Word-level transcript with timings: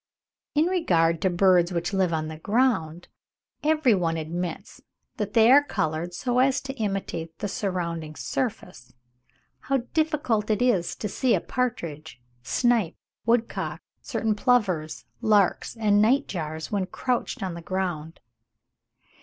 In 0.55 0.65
regard 0.65 1.21
to 1.21 1.29
birds 1.29 1.71
which 1.71 1.93
live 1.93 2.11
on 2.11 2.27
the 2.27 2.39
ground, 2.39 3.07
every 3.63 3.93
one 3.93 4.17
admits 4.17 4.81
that 5.17 5.33
they 5.33 5.51
are 5.51 5.61
coloured 5.63 6.15
so 6.15 6.39
as 6.39 6.59
to 6.61 6.73
imitate 6.77 7.37
the 7.37 7.47
surrounding 7.47 8.15
surface. 8.15 8.95
How 9.59 9.81
difficult 9.93 10.49
it 10.49 10.59
is 10.59 10.95
to 10.95 11.07
see 11.07 11.35
a 11.35 11.39
partridge, 11.39 12.19
snipe, 12.41 12.95
woodcock, 13.27 13.79
certain 14.01 14.33
plovers, 14.33 15.05
larks, 15.21 15.77
and 15.77 16.01
night 16.01 16.27
jars 16.27 16.71
when 16.71 16.87
crouched 16.87 17.43
on 17.43 17.53
ground. 17.61 18.19